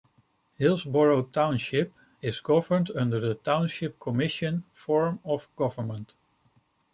Hillsborough 0.55 1.21
Township 1.31 1.93
is 2.23 2.41
governed 2.41 2.89
under 2.95 3.19
the 3.19 3.35
Township 3.35 3.99
Commission 3.99 4.63
form 4.73 5.19
of 5.23 5.47
government. 5.55 6.15